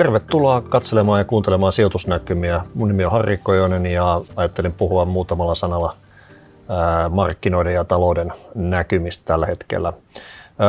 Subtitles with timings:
[0.00, 2.60] Tervetuloa katselemaan ja kuuntelemaan sijoitusnäkymiä.
[2.74, 5.96] Mun nimi on Harri Kojonen ja ajattelin puhua muutamalla sanalla
[7.10, 9.92] markkinoiden ja talouden näkymistä tällä hetkellä.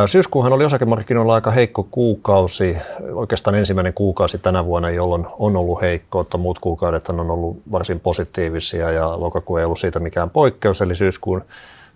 [0.06, 2.78] Syyskuuhan oli osakemarkkinoilla aika heikko kuukausi,
[3.14, 6.38] oikeastaan ensimmäinen kuukausi tänä vuonna, jolloin on ollut heikkoutta.
[6.38, 11.44] Muut kuukaudet on ollut varsin positiivisia ja lokakuu ei ollut siitä mikään poikkeus, eli syyskuun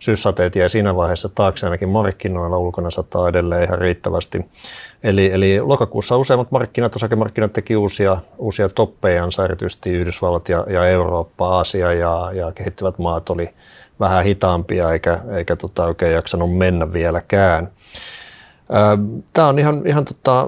[0.06, 4.46] syyssateet jäi siinä vaiheessa taakse ainakin markkinoilla, ulkona sataa edelleen ihan riittävästi.
[5.04, 11.48] Eli, eli lokakuussa useimmat markkinat, osakemarkkinat teki uusia, uusia toppejansa, erityisesti Yhdysvallat ja, ja Eurooppa,
[11.48, 13.50] Aasia ja, ja kehittyvät maat oli
[14.00, 17.72] vähän hitaampia eikä, eikä tota oikein jaksanut mennä vieläkään.
[19.34, 20.48] Tämä on ihan, ihan tota,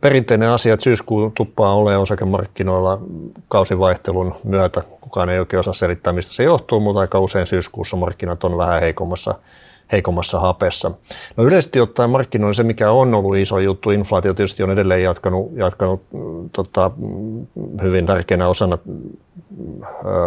[0.00, 3.00] perinteinen asia, että syyskuun tuppaa ole osakemarkkinoilla
[3.48, 4.82] kausivaihtelun myötä.
[5.00, 8.80] Kukaan ei oikein osaa selittää, mistä se johtuu, mutta aika usein syyskuussa markkinat on vähän
[8.80, 9.34] heikommassa,
[9.92, 10.90] heikommassa hapessa.
[11.36, 15.50] No yleisesti ottaen markkinoilla se, mikä on ollut iso juttu, inflaatio tietysti on edelleen jatkanut,
[15.54, 16.02] jatkanut
[16.52, 16.90] tota,
[17.82, 18.78] hyvin tärkeänä osana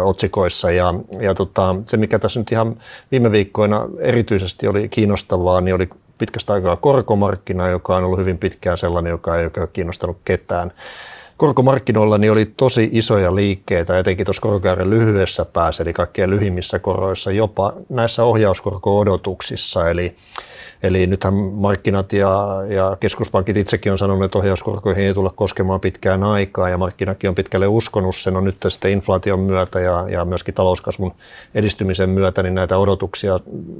[0.04, 0.70] otsikoissa.
[0.70, 2.76] Ja, ja tota, se, mikä tässä nyt ihan
[3.10, 5.88] viime viikkoina erityisesti oli kiinnostavaa, niin oli
[6.18, 10.72] pitkästä aikaa korkomarkkina, joka on ollut hyvin pitkään sellainen, joka ei ole kiinnostanut ketään.
[11.36, 17.32] Korkomarkkinoilla niin oli tosi isoja liikkeitä, etenkin tuossa korkokäyrän lyhyessä päässä, eli kaikkein lyhimmissä koroissa,
[17.32, 19.90] jopa näissä ohjauskorko-odotuksissa.
[19.90, 20.14] Eli
[20.82, 26.22] Eli nythän markkinat ja, ja keskuspankit itsekin on sanonut, että ohjauskorkoihin ei tulla koskemaan pitkään
[26.22, 30.54] aikaa ja markkinakin on pitkälle uskonut sen on nyt sitten inflaation myötä ja, ja myöskin
[30.54, 31.12] talouskasvun
[31.54, 33.38] edistymisen myötä, niin näitä odotuksia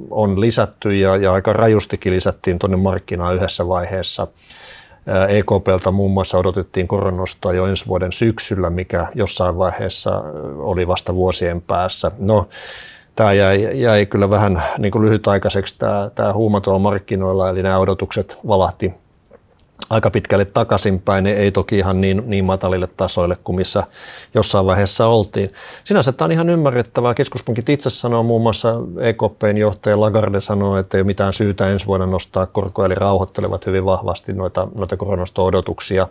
[0.09, 4.27] on lisätty ja, ja aika rajustikin lisättiin tuonne markkinaan yhdessä vaiheessa.
[5.29, 10.23] EKPltä muun muassa odotettiin koronostoa jo ensi vuoden syksyllä, mikä jossain vaiheessa
[10.57, 12.11] oli vasta vuosien päässä.
[12.19, 12.47] No,
[13.15, 17.77] tämä jäi, jäi kyllä vähän niin kuin lyhytaikaiseksi tämä, tämä huuma tuolla markkinoilla, eli nämä
[17.77, 18.93] odotukset valahti
[19.89, 23.83] aika pitkälle takaisinpäin, ne ei toki ihan niin, niin matalille tasoille kuin missä
[24.33, 25.51] jossain vaiheessa oltiin.
[25.83, 27.13] Sinänsä tämä on ihan ymmärrettävää.
[27.13, 31.85] Keskuspankit itse sanoo, muun muassa EKPn johtaja Lagarde sanoo, että ei ole mitään syytä ensi
[31.85, 36.07] vuonna nostaa korkoa, eli rauhoittelevat hyvin vahvasti noita, noita koronasto-odotuksia.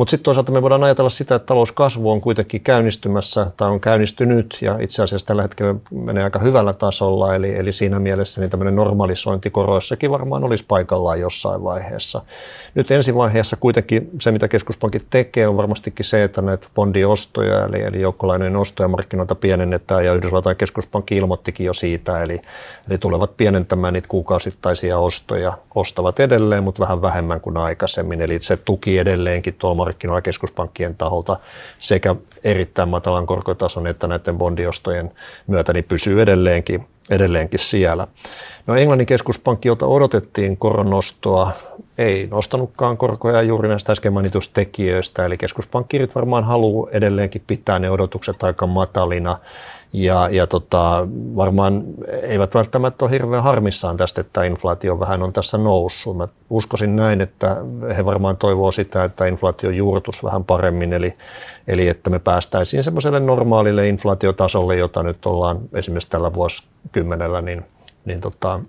[0.00, 4.58] Mutta sitten toisaalta me voidaan ajatella sitä, että talouskasvu on kuitenkin käynnistymässä tai on käynnistynyt
[4.60, 7.34] ja itse asiassa tällä hetkellä menee aika hyvällä tasolla.
[7.34, 12.22] Eli, eli siinä mielessä niin tämmöinen normalisointi koroissakin varmaan olisi paikallaan jossain vaiheessa.
[12.74, 17.82] Nyt ensi vaiheessa kuitenkin se, mitä keskuspankit tekee, on varmastikin se, että näitä bondiostoja eli,
[17.82, 22.22] eli joukkolainen ostoja markkinoita pienennetään ja Yhdysvaltain keskuspankki ilmoittikin jo siitä.
[22.22, 22.40] Eli,
[22.88, 28.20] eli tulevat pienentämään niitä kuukausittaisia ostoja, ostavat edelleen, mutta vähän vähemmän kuin aikaisemmin.
[28.20, 31.36] Eli se tuki edelleenkin tuolla markkinoilla keskuspankkien taholta
[31.78, 35.10] sekä erittäin matalan korkotason että näiden bondiostojen
[35.46, 38.06] myötä niin pysyy edelleenkin, edelleenkin siellä.
[38.66, 41.52] No Englannin keskuspankki, jota odotettiin koronostoa,
[42.00, 47.90] ei nostanutkaan korkoja juuri näistä äsken mainitusta tekijöistä, eli keskuspankkirit varmaan haluaa edelleenkin pitää ne
[47.90, 49.38] odotukset aika matalina
[49.92, 51.06] ja, ja tota,
[51.36, 51.82] varmaan
[52.22, 56.16] eivät välttämättä ole hirveän harmissaan tästä, että inflaatio vähän on tässä noussut.
[56.16, 57.56] Mä uskoisin näin, että
[57.96, 61.14] he varmaan toivoo sitä, että inflaatio juurtus vähän paremmin, eli,
[61.68, 67.64] eli että me päästäisiin semmoiselle normaalille inflaatiotasolle, jota nyt ollaan esimerkiksi tällä vuosikymmenellä, niin,
[68.04, 68.60] niin tota,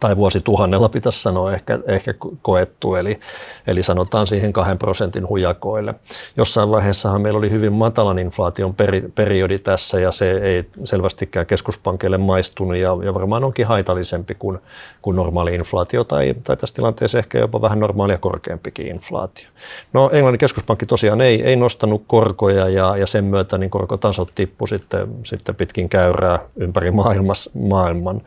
[0.00, 3.20] tai vuosituhannella pitäisi sanoa ehkä, ehkä koettu, eli,
[3.66, 5.94] eli sanotaan siihen kahden prosentin hujakoille.
[6.36, 12.18] Jossain vaiheessahan meillä oli hyvin matalan inflaation peri, periodi tässä ja se ei selvästikään keskuspankille
[12.18, 14.58] maistunut ja, ja varmaan onkin haitallisempi kuin,
[15.02, 19.48] kuin normaali inflaatio tai, tai tässä tilanteessa ehkä jopa vähän normaalia korkeampikin inflaatio.
[19.92, 24.66] No Englannin keskuspankki tosiaan ei, ei nostanut korkoja ja, ja sen myötä niin korkotasot tippu
[24.66, 28.22] sitten, sitten pitkin käyrää ympäri maailmas, maailman.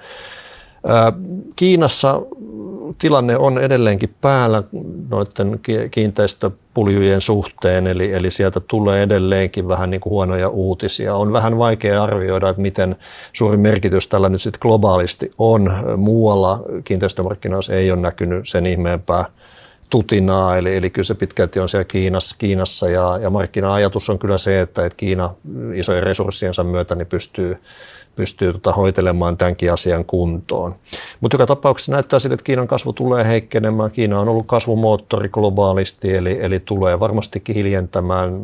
[1.55, 2.21] Kiinassa
[2.97, 4.63] tilanne on edelleenkin päällä
[5.09, 5.59] noiden
[5.91, 11.15] kiinteistöpuljujen suhteen, eli, eli sieltä tulee edelleenkin vähän niin kuin huonoja uutisia.
[11.15, 12.95] On vähän vaikea arvioida, että miten
[13.33, 15.71] suuri merkitys tällä nyt sitten globaalisti on.
[15.97, 19.25] Muualla kiinteistömarkkinoissa ei ole näkynyt sen ihmeempää
[19.89, 24.37] tutinaa, eli, eli kyllä se pitkälti on siellä Kiinassa, Kiinassa ja, ja markkina-ajatus on kyllä
[24.37, 25.33] se, että, että Kiina
[25.75, 27.57] isojen resurssiensa myötä niin pystyy
[28.15, 30.75] pystyy tota hoitelemaan tämänkin asian kuntoon.
[31.21, 33.91] Mutta joka tapauksessa näyttää sille, että Kiinan kasvu tulee heikkenemään.
[33.91, 38.41] Kiina on ollut kasvumoottori globaalisti, eli, eli tulee varmastikin hiljentämään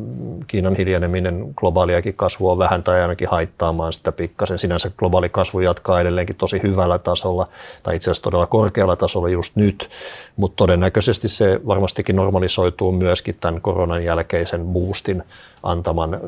[0.47, 4.59] Kiinan hiljeneminen globaaliakin kasvua vähän tai ainakin haittaamaan sitä pikkasen.
[4.59, 7.47] Sinänsä globaali kasvu jatkaa edelleenkin tosi hyvällä tasolla,
[7.83, 9.89] tai itse asiassa todella korkealla tasolla just nyt,
[10.35, 15.23] mutta todennäköisesti se varmastikin normalisoituu myöskin tämän koronan jälkeisen boostin
[15.63, 16.19] antaman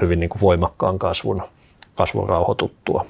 [0.00, 1.42] hyvin niin kuin voimakkaan kasvun
[1.94, 3.06] kasvun rauhoituttua.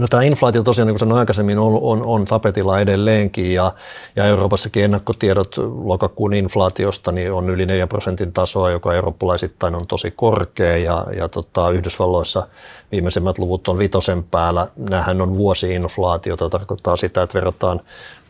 [0.00, 3.72] No tämä inflaatio tosiaan, niin kuin sanoin aikaisemmin, on, on, on tapetilla edelleenkin ja,
[4.16, 5.54] ja Euroopassakin ennakkotiedot
[5.84, 11.28] lokakuun inflaatiosta niin on yli 4 prosentin tasoa, joka eurooppalaisittain on tosi korkea ja, ja
[11.28, 12.46] tota, Yhdysvalloissa
[12.92, 14.66] viimeisimmät luvut on vitosen päällä.
[14.76, 17.80] Nämähän on vuosi-inflaatiota, tarkoittaa sitä, että verrataan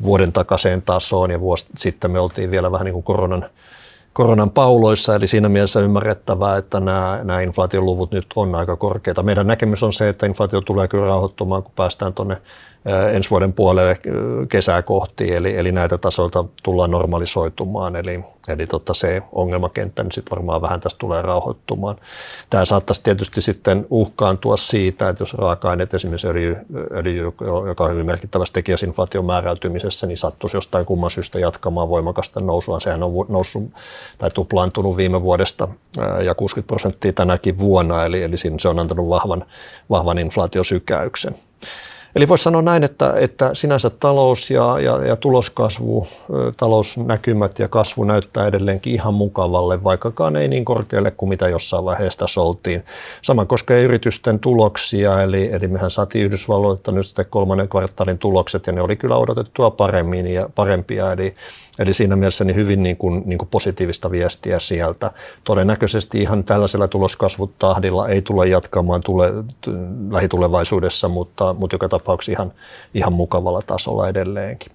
[0.04, 3.46] vuoden takaiseen tasoon ja vuosi sitten me oltiin vielä vähän niin kuin koronan
[4.12, 9.22] koronan pauloissa, eli siinä mielessä ymmärrettävää, että nämä, nämä inflaatioluvut nyt on aika korkeita.
[9.22, 12.36] Meidän näkemys on se, että inflaatio tulee kyllä rauhoittumaan, kun päästään tuonne
[13.12, 13.98] ensi vuoden puolelle
[14.48, 20.30] kesää kohti, eli, eli näitä tasoilta tullaan normalisoitumaan, eli, eli tota se ongelmakenttä nyt sitten
[20.30, 21.96] varmaan vähän tästä tulee rauhoittumaan.
[22.50, 26.56] Tämä saattaisi tietysti sitten uhkaantua siitä, että jos raaka-aineet, esimerkiksi öljy,
[26.90, 27.32] öljy
[27.66, 32.80] joka on hyvin merkittävästi tekijä inflaation määräytymisessä, niin sattuisi jostain kumman syystä jatkamaan voimakasta nousua.
[32.80, 33.62] Sehän on noussut
[34.18, 35.68] tai tuplaantunut viime vuodesta
[36.24, 39.44] ja 60 prosenttia tänäkin vuonna, eli, eli se on antanut vahvan,
[39.90, 41.34] vahvan inflaatiosykäyksen.
[42.16, 46.06] Eli voisi sanoa näin, että, että sinänsä talous ja, ja, ja tuloskasvu,
[46.56, 52.18] talousnäkymät ja kasvu näyttää edelleenkin ihan mukavalle, vaikkakaan ei niin korkealle kuin mitä jossain vaiheessa
[52.18, 52.84] tässä oltiin.
[53.22, 58.72] Sama koskee yritysten tuloksia, eli, eli mehän saatiin Yhdysvalloilta nyt sitten kolmannen kvartaalin tulokset, ja
[58.72, 61.34] ne oli kyllä odotettua paremmin ja parempia, eli,
[61.78, 65.10] eli siinä mielessä niin hyvin niin kuin, niin kuin positiivista viestiä sieltä.
[65.44, 69.32] Todennäköisesti ihan tällaisella tuloskasvutahdilla ei tule jatkamaan tule,
[70.10, 71.88] lähitulevaisuudessa, mutta, mutta joka
[72.30, 72.52] ihan,
[72.94, 74.72] ihan mukavalla tasolla edelleenkin.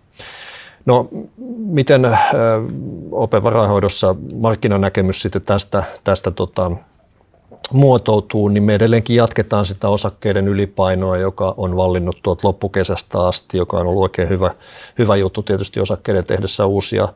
[0.85, 1.07] No,
[1.57, 2.19] miten äh,
[3.11, 6.71] OP-varainhoidossa markkinanäkemys sitten tästä, tästä tota,
[7.71, 13.77] muotoutuu, niin me edelleenkin jatketaan sitä osakkeiden ylipainoa, joka on vallinnut tuot loppukesästä asti, joka
[13.77, 14.51] on ollut oikein hyvä,
[14.97, 17.07] hyvä juttu tietysti osakkeiden tehdessä uusia,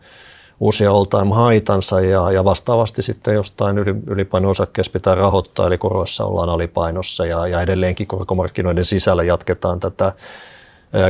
[0.60, 6.26] uusia all time haitansa ja, ja vastaavasti sitten jostain yli, ylipaino-osakkeessa pitää rahoittaa, eli koroissa
[6.26, 10.14] ollaan alipainossa ja, ja edelleenkin korkomarkkinoiden sisällä jatketaan tätä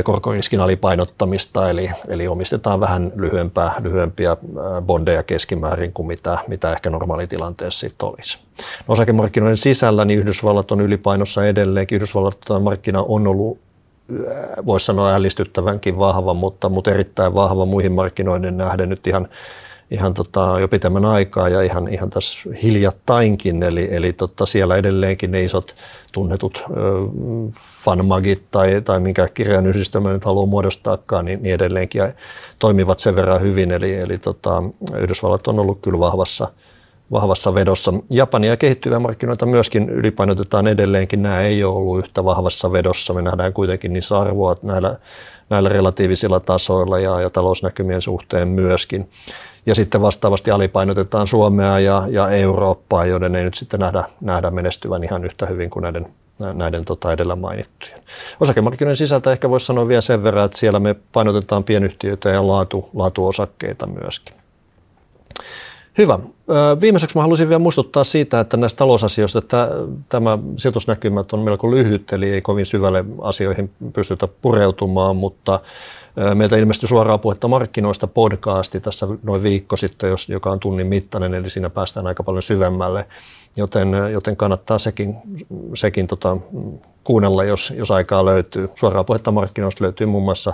[0.04, 4.36] korkoriskin alipainottamista, eli, eli omistetaan vähän lyhyempää, lyhyempiä
[4.82, 8.38] bondeja keskimäärin kuin mitä, mitä ehkä normaalitilanteessa sitten olisi.
[8.88, 11.96] No osakemarkkinoiden sisällä niin Yhdysvallat on ylipainossa edelleenkin.
[11.96, 13.58] Yhdysvallat markkina on ollut
[14.66, 19.28] voisi sanoa ällistyttävänkin vahva, mutta, mutta erittäin vahva muihin markkinoiden nähden nyt ihan,
[19.90, 23.62] ihan tota, jo pitemmän aikaa ja ihan, ihan tässä hiljattainkin.
[23.62, 25.74] Eli, eli tota, siellä edelleenkin ne isot
[26.12, 26.74] tunnetut ö,
[27.84, 32.02] fanmagit tai, tai minkä kirjan yhdistelmä nyt haluaa muodostaakaan, niin, niin edelleenkin
[32.58, 33.70] toimivat sen verran hyvin.
[33.70, 34.62] Eli, eli tota,
[34.96, 36.48] Yhdysvallat on ollut kyllä vahvassa–
[37.12, 37.92] vahvassa vedossa.
[38.10, 41.22] Japania ja kehittyviä markkinoita myöskin ylipainotetaan edelleenkin.
[41.22, 43.14] Nämä ei ole ollut yhtä vahvassa vedossa.
[43.14, 44.96] Me nähdään kuitenkin niissä arvoa näillä,
[45.50, 49.08] näillä relatiivisilla tasoilla ja, ja talousnäkymien suhteen myöskin.
[49.66, 55.04] Ja sitten vastaavasti alipainotetaan Suomea ja, ja Eurooppaa, joiden ei nyt sitten nähdä, nähdä menestyvän
[55.04, 56.06] ihan yhtä hyvin kuin näiden,
[56.38, 57.98] näiden tota edellä mainittujen.
[58.40, 62.90] Osakemarkkinoiden sisältä ehkä voisi sanoa vielä sen verran, että siellä me painotetaan pienyhtiöitä ja laatu,
[62.94, 64.36] laatuosakkeita myöskin.
[66.00, 66.18] Hyvä.
[66.80, 69.68] Viimeiseksi mä haluaisin vielä muistuttaa siitä, että näistä talousasioista että
[70.08, 75.60] tämä sijoitusnäkymät on melko lyhyt, eli ei kovin syvälle asioihin pystytä pureutumaan, mutta
[76.34, 81.50] meiltä ilmestyi suoraan puhetta markkinoista podcasti tässä noin viikko sitten, joka on tunnin mittainen, eli
[81.50, 83.06] siinä päästään aika paljon syvemmälle,
[83.56, 85.16] joten, joten kannattaa sekin,
[85.74, 86.36] sekin tota,
[87.04, 88.70] kuunnella, jos, jos aikaa löytyy.
[88.74, 90.52] Suoraan puhetta markkinoista löytyy muun muassa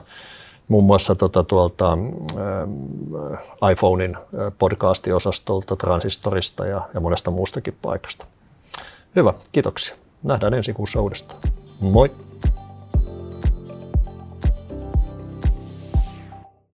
[0.68, 8.26] muun muassa tuota, tuolta äh, iPhonein äh, podcasti-osastolta, Transistorista ja, ja monesta muustakin paikasta.
[9.16, 9.96] Hyvä, kiitoksia.
[10.22, 11.40] Nähdään ensi kuussa uudestaan.
[11.80, 12.10] Moi!